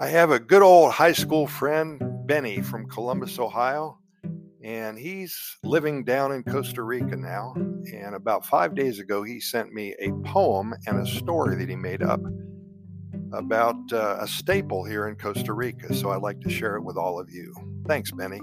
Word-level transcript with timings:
I 0.00 0.06
have 0.06 0.30
a 0.30 0.38
good 0.38 0.62
old 0.62 0.92
high 0.92 1.12
school 1.12 1.48
friend, 1.48 2.00
Benny 2.24 2.60
from 2.60 2.88
Columbus, 2.88 3.36
Ohio, 3.40 3.98
and 4.62 4.96
he's 4.96 5.56
living 5.64 6.04
down 6.04 6.30
in 6.30 6.44
Costa 6.44 6.84
Rica 6.84 7.16
now. 7.16 7.52
And 7.56 8.14
about 8.14 8.46
five 8.46 8.76
days 8.76 9.00
ago, 9.00 9.24
he 9.24 9.40
sent 9.40 9.72
me 9.72 9.96
a 9.98 10.12
poem 10.24 10.72
and 10.86 11.00
a 11.00 11.06
story 11.06 11.56
that 11.56 11.68
he 11.68 11.74
made 11.74 12.04
up 12.04 12.20
about 13.32 13.74
uh, 13.92 14.18
a 14.20 14.28
staple 14.28 14.84
here 14.84 15.08
in 15.08 15.16
Costa 15.16 15.52
Rica. 15.52 15.92
So 15.92 16.10
I'd 16.10 16.22
like 16.22 16.40
to 16.42 16.50
share 16.50 16.76
it 16.76 16.84
with 16.84 16.96
all 16.96 17.18
of 17.18 17.28
you. 17.32 17.52
Thanks, 17.88 18.12
Benny. 18.12 18.40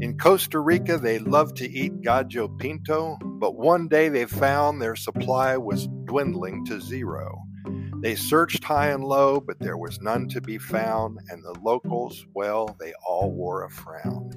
In 0.00 0.18
Costa 0.18 0.58
Rica, 0.58 0.98
they 0.98 1.20
love 1.20 1.54
to 1.54 1.70
eat 1.70 2.00
gallo 2.00 2.48
pinto, 2.48 3.16
but 3.22 3.54
one 3.54 3.86
day 3.86 4.08
they 4.08 4.24
found 4.24 4.82
their 4.82 4.96
supply 4.96 5.56
was 5.56 5.86
dwindling 6.06 6.64
to 6.66 6.80
zero. 6.80 7.44
They 8.00 8.14
searched 8.14 8.64
high 8.64 8.88
and 8.88 9.04
low, 9.04 9.40
but 9.40 9.58
there 9.58 9.76
was 9.76 10.00
none 10.00 10.26
to 10.28 10.40
be 10.40 10.56
found, 10.56 11.18
and 11.28 11.44
the 11.44 11.58
locals, 11.60 12.24
well, 12.32 12.74
they 12.80 12.94
all 13.06 13.30
wore 13.30 13.64
a 13.64 13.70
frown. 13.70 14.30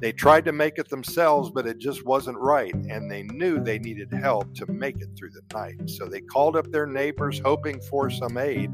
They 0.00 0.12
tried 0.12 0.44
to 0.44 0.52
make 0.52 0.78
it 0.78 0.90
themselves, 0.90 1.50
but 1.50 1.66
it 1.66 1.78
just 1.78 2.04
wasn't 2.04 2.38
right, 2.38 2.74
and 2.74 3.10
they 3.10 3.22
knew 3.22 3.60
they 3.60 3.78
needed 3.78 4.12
help 4.12 4.54
to 4.56 4.66
make 4.66 5.00
it 5.00 5.08
through 5.16 5.30
the 5.30 5.42
night. 5.54 5.88
So 5.88 6.06
they 6.06 6.20
called 6.20 6.54
up 6.54 6.70
their 6.70 6.86
neighbors, 6.86 7.40
hoping 7.42 7.80
for 7.80 8.10
some 8.10 8.36
aid, 8.36 8.70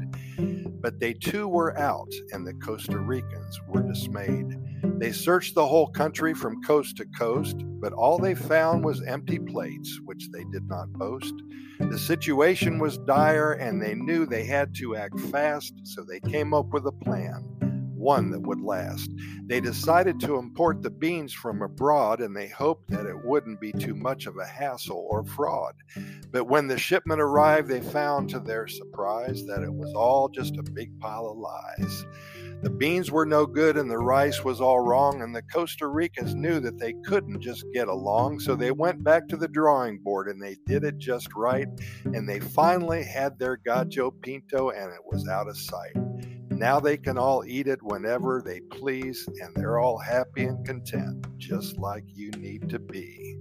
but 0.81 0.99
they 0.99 1.13
too 1.13 1.47
were 1.47 1.77
out, 1.79 2.11
and 2.31 2.45
the 2.45 2.53
Costa 2.55 2.99
Ricans 2.99 3.59
were 3.69 3.83
dismayed. 3.83 4.59
They 4.97 5.11
searched 5.11 5.55
the 5.55 5.67
whole 5.67 5.87
country 5.87 6.33
from 6.33 6.61
coast 6.63 6.97
to 6.97 7.05
coast, 7.05 7.57
but 7.81 7.93
all 7.93 8.17
they 8.17 8.35
found 8.35 8.83
was 8.83 9.01
empty 9.03 9.39
plates, 9.39 9.99
which 10.05 10.29
they 10.31 10.43
did 10.51 10.67
not 10.67 10.93
boast. 10.93 11.33
The 11.79 11.99
situation 11.99 12.79
was 12.79 12.97
dire, 12.99 13.53
and 13.53 13.81
they 13.81 13.95
knew 13.95 14.25
they 14.25 14.45
had 14.45 14.73
to 14.75 14.95
act 14.95 15.19
fast, 15.19 15.73
so 15.83 16.03
they 16.03 16.19
came 16.19 16.53
up 16.53 16.67
with 16.71 16.85
a 16.85 16.91
plan, 16.91 17.43
one 18.05 18.29
that 18.29 18.41
would 18.41 18.61
last. 18.61 19.09
They 19.47 19.59
decided 19.59 20.19
to 20.19 20.37
import 20.37 20.83
the 20.83 20.91
beans 20.91 21.33
from 21.33 21.63
abroad, 21.63 22.21
and 22.21 22.37
they 22.37 22.47
hoped 22.47 22.91
that 22.91 23.07
it 23.07 23.25
wouldn't 23.25 23.59
be 23.59 23.71
too 23.71 23.95
much 23.95 24.27
of 24.27 24.37
a 24.37 24.45
hassle 24.45 25.07
or 25.09 25.25
fraud. 25.25 25.73
But 26.31 26.45
when 26.45 26.67
the 26.67 26.77
shipment 26.77 27.19
arrived, 27.19 27.67
they 27.67 27.81
found 27.81 28.29
to 28.29 28.39
their 28.39 28.67
surprise 28.67 29.43
that 29.47 29.63
it 29.63 29.73
was 29.73 29.91
all 29.95 30.29
just 30.29 30.57
a 30.57 30.63
big 30.63 30.99
pile 30.99 31.27
of 31.27 31.37
lies. 31.37 32.05
The 32.61 32.69
beans 32.69 33.11
were 33.11 33.25
no 33.25 33.45
good 33.45 33.75
and 33.77 33.89
the 33.89 33.97
rice 33.97 34.43
was 34.43 34.61
all 34.61 34.79
wrong, 34.79 35.21
and 35.21 35.35
the 35.35 35.41
Costa 35.41 35.87
Ricans 35.87 36.35
knew 36.35 36.59
that 36.59 36.77
they 36.77 36.93
couldn't 37.05 37.41
just 37.41 37.65
get 37.73 37.87
along, 37.87 38.39
so 38.39 38.55
they 38.55 38.71
went 38.71 39.03
back 39.03 39.27
to 39.27 39.37
the 39.37 39.47
drawing 39.47 39.99
board 39.99 40.27
and 40.27 40.41
they 40.41 40.57
did 40.65 40.83
it 40.83 40.97
just 40.97 41.33
right, 41.35 41.67
and 42.05 42.27
they 42.27 42.39
finally 42.39 43.03
had 43.03 43.37
their 43.37 43.57
gallo 43.57 44.11
pinto 44.11 44.69
and 44.69 44.91
it 44.93 45.01
was 45.05 45.27
out 45.27 45.47
of 45.47 45.57
sight. 45.57 45.95
Now 46.57 46.79
they 46.79 46.97
can 46.97 47.17
all 47.17 47.43
eat 47.47 47.67
it 47.67 47.83
whenever 47.83 48.41
they 48.43 48.61
please, 48.61 49.27
and 49.41 49.55
they're 49.55 49.79
all 49.79 49.97
happy 49.97 50.45
and 50.45 50.65
content, 50.65 51.25
just 51.37 51.77
like 51.77 52.05
you 52.07 52.31
need 52.31 52.69
to 52.69 52.79
be. 52.79 53.37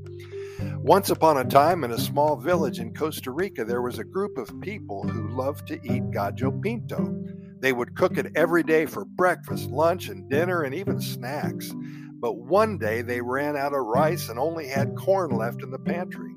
Once 0.78 1.10
upon 1.10 1.38
a 1.38 1.44
time, 1.44 1.84
in 1.84 1.90
a 1.90 1.98
small 1.98 2.36
village 2.36 2.78
in 2.78 2.94
Costa 2.94 3.30
Rica, 3.30 3.64
there 3.64 3.82
was 3.82 3.98
a 3.98 4.04
group 4.04 4.36
of 4.38 4.60
people 4.60 5.06
who 5.08 5.28
loved 5.28 5.66
to 5.68 5.80
eat 5.84 6.10
gallo 6.10 6.50
pinto. 6.50 7.24
They 7.60 7.72
would 7.72 7.96
cook 7.96 8.18
it 8.18 8.32
every 8.36 8.62
day 8.62 8.86
for 8.86 9.04
breakfast, 9.04 9.70
lunch, 9.70 10.08
and 10.08 10.28
dinner, 10.28 10.62
and 10.62 10.74
even 10.74 11.00
snacks. 11.00 11.72
But 12.20 12.38
one 12.38 12.78
day 12.78 13.02
they 13.02 13.20
ran 13.20 13.56
out 13.56 13.72
of 13.74 13.86
rice 13.86 14.28
and 14.28 14.38
only 14.38 14.68
had 14.68 14.96
corn 14.96 15.30
left 15.30 15.62
in 15.62 15.70
the 15.70 15.78
pantry. 15.78 16.34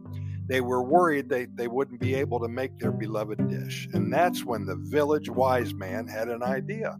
They 0.48 0.62
were 0.62 0.84
worried 0.84 1.30
they, 1.30 1.46
they 1.46 1.68
wouldn't 1.68 2.00
be 2.00 2.16
able 2.16 2.40
to 2.40 2.48
make 2.48 2.80
their 2.80 2.92
beloved 2.92 3.48
dish. 3.50 3.90
And 3.94 4.12
that's 4.12 4.44
when 4.44 4.66
the 4.66 4.76
village 4.78 5.30
wise 5.30 5.74
man 5.74 6.08
had 6.08 6.30
an 6.30 6.44
idea. 6.44 6.98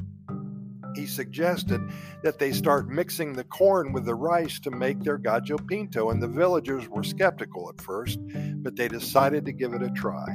He 0.96 1.06
suggested 1.06 1.80
that 2.24 2.40
they 2.40 2.52
start 2.52 2.90
mixing 2.90 3.34
the 3.34 3.44
corn 3.44 3.94
with 3.94 4.06
the 4.06 4.16
rice 4.16 4.60
to 4.62 4.72
make 4.72 5.02
their 5.02 5.18
gallo 5.18 5.58
pinto, 5.58 6.10
and 6.10 6.22
the 6.22 6.28
villagers 6.28 6.90
were 6.90 7.04
skeptical 7.04 7.70
at 7.70 7.80
first, 7.80 8.20
but 8.64 8.76
they 8.76 8.88
decided 8.88 9.46
to 9.46 9.52
give 9.52 9.74
it 9.74 9.84
a 9.84 9.92
try. 9.92 10.28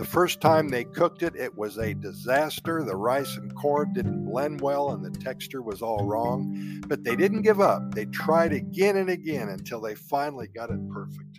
The 0.00 0.06
first 0.06 0.40
time 0.40 0.70
they 0.70 0.84
cooked 0.84 1.22
it, 1.22 1.36
it 1.36 1.54
was 1.54 1.76
a 1.76 1.92
disaster. 1.92 2.82
The 2.82 2.96
rice 2.96 3.36
and 3.36 3.54
corn 3.54 3.92
didn't 3.92 4.24
blend 4.24 4.62
well 4.62 4.92
and 4.92 5.04
the 5.04 5.10
texture 5.10 5.60
was 5.60 5.82
all 5.82 6.06
wrong. 6.06 6.80
But 6.88 7.04
they 7.04 7.14
didn't 7.14 7.42
give 7.42 7.60
up. 7.60 7.94
They 7.94 8.06
tried 8.06 8.54
again 8.54 8.96
and 8.96 9.10
again 9.10 9.50
until 9.50 9.82
they 9.82 9.94
finally 9.94 10.48
got 10.48 10.70
it 10.70 10.88
perfect. 10.88 11.29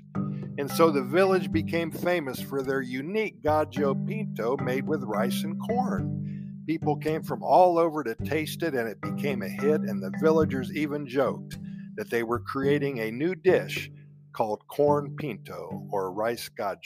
And 0.57 0.69
so 0.69 0.91
the 0.91 1.03
village 1.03 1.51
became 1.51 1.91
famous 1.91 2.41
for 2.41 2.61
their 2.61 2.81
unique 2.81 3.41
gallo 3.41 3.95
pinto 3.95 4.57
made 4.57 4.87
with 4.87 5.03
rice 5.03 5.43
and 5.43 5.59
corn. 5.59 6.63
People 6.67 6.95
came 6.97 7.23
from 7.23 7.41
all 7.41 7.77
over 7.77 8.03
to 8.03 8.15
taste 8.15 8.61
it 8.63 8.73
and 8.73 8.87
it 8.87 9.01
became 9.01 9.41
a 9.41 9.49
hit, 9.49 9.81
and 9.81 10.01
the 10.01 10.13
villagers 10.21 10.71
even 10.73 11.07
joked 11.07 11.57
that 11.95 12.09
they 12.09 12.23
were 12.23 12.39
creating 12.39 12.99
a 12.99 13.11
new 13.11 13.35
dish 13.35 13.89
called 14.33 14.65
corn 14.67 15.15
pinto 15.17 15.87
or 15.91 16.11
rice 16.11 16.49
gallo. 16.49 16.77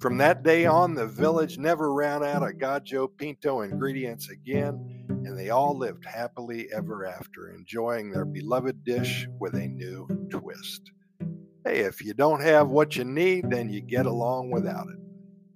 From 0.00 0.18
that 0.18 0.44
day 0.44 0.64
on, 0.64 0.94
the 0.94 1.06
village 1.06 1.58
never 1.58 1.92
ran 1.92 2.22
out 2.22 2.42
of 2.42 2.58
gallo 2.58 3.08
pinto 3.08 3.62
ingredients 3.62 4.28
again, 4.30 5.06
and 5.08 5.36
they 5.36 5.50
all 5.50 5.76
lived 5.76 6.04
happily 6.04 6.68
ever 6.72 7.04
after, 7.04 7.50
enjoying 7.50 8.10
their 8.10 8.24
beloved 8.24 8.84
dish 8.84 9.26
with 9.40 9.54
a 9.54 9.66
new 9.66 10.06
twist. 10.30 10.92
Hey, 11.64 11.80
if 11.80 12.02
you 12.02 12.14
don't 12.14 12.40
have 12.40 12.68
what 12.68 12.96
you 12.96 13.04
need, 13.04 13.50
then 13.50 13.68
you 13.68 13.80
get 13.80 14.06
along 14.06 14.50
without 14.50 14.86
it. 14.88 14.98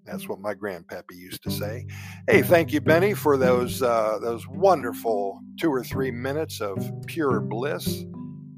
That's 0.04 0.28
what 0.28 0.40
my 0.40 0.54
grandpappy 0.54 1.14
used 1.14 1.42
to 1.44 1.50
say. 1.50 1.86
Hey, 2.28 2.42
thank 2.42 2.72
you, 2.72 2.80
Benny, 2.80 3.14
for 3.14 3.36
those 3.36 3.82
uh, 3.82 4.18
those 4.20 4.46
wonderful 4.48 5.40
two 5.60 5.72
or 5.72 5.84
three 5.84 6.10
minutes 6.10 6.60
of 6.60 6.90
pure 7.06 7.40
bliss. 7.40 8.02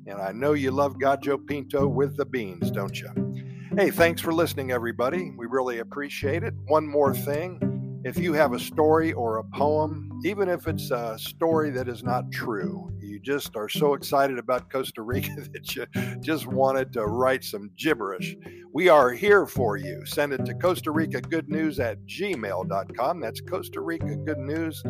And 0.07 0.21
I 0.21 0.33
know 0.33 0.53
you 0.53 0.71
love 0.71 0.99
gallo 0.99 1.39
pinto 1.39 1.87
with 1.87 2.17
the 2.17 2.25
beans, 2.25 2.71
don't 2.71 2.99
you? 2.99 3.09
Hey, 3.77 3.91
thanks 3.91 4.21
for 4.21 4.33
listening, 4.33 4.71
everybody. 4.71 5.33
We 5.37 5.47
really 5.47 5.81
appreciate 5.81 6.45
it. 6.45 6.55
One 6.67 6.87
more 6.87 7.15
thing 7.15 8.01
if 8.05 8.19
you 8.19 8.35
have 8.35 8.53
a 8.53 8.59
story 8.59 9.15
or 9.15 9.39
a 9.39 9.45
poem, 9.45 10.21
even 10.25 10.49
if 10.49 10.69
it's 10.69 10.91
a 10.91 11.19
story 11.19 11.71
that 11.71 11.89
is 11.89 12.03
not 12.03 12.31
true, 12.31 12.94
just 13.25 13.57
are 13.57 13.69
so 13.69 13.95
excited 13.95 14.39
about 14.39 14.71
Costa 14.71 15.03
Rica 15.03 15.31
that 15.53 15.75
you 15.75 15.87
just 16.21 16.47
wanted 16.47 16.93
to 16.93 17.07
write 17.07 17.45
some 17.45 17.71
gibberish, 17.77 18.37
we 18.73 18.89
are 18.89 19.11
here 19.11 19.47
for 19.47 19.77
you. 19.77 20.05
Send 20.05 20.33
it 20.33 20.45
to 20.45 20.55
Costa 20.55 20.91
Rica 20.91 21.21
Good 21.21 21.49
News 21.49 21.81
at 21.81 21.99
gmail.com. 22.07 23.21
That's 23.21 23.41
Costa 23.41 23.81
Rica 23.81 24.17
Good 24.17 24.39
News 24.39 24.83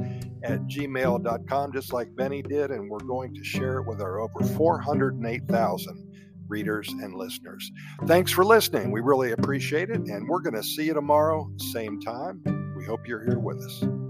at 0.42 0.60
gmail.com, 0.66 1.72
just 1.72 1.92
like 1.92 2.14
Benny 2.16 2.42
did, 2.42 2.70
and 2.70 2.90
we're 2.90 2.98
going 2.98 3.34
to 3.34 3.44
share 3.44 3.78
it 3.78 3.86
with 3.86 4.00
our 4.00 4.20
over 4.20 4.44
408,000 4.56 6.10
readers 6.48 6.88
and 6.88 7.14
listeners. 7.14 7.70
Thanks 8.06 8.30
for 8.30 8.44
listening. 8.44 8.90
We 8.90 9.00
really 9.00 9.32
appreciate 9.32 9.90
it. 9.90 10.00
And 10.00 10.28
we're 10.28 10.40
going 10.40 10.54
to 10.54 10.62
see 10.62 10.84
you 10.84 10.94
tomorrow, 10.94 11.50
same 11.58 12.00
time. 12.00 12.42
We 12.76 12.84
hope 12.84 13.06
you're 13.06 13.24
here 13.24 13.38
with 13.38 13.58
us. 13.58 14.03